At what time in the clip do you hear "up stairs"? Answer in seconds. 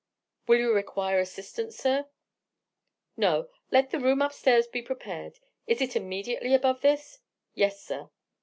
4.23-4.65